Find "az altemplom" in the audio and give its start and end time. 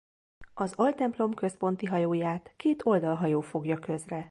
0.53-1.33